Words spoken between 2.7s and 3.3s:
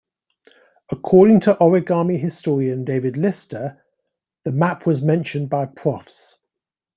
David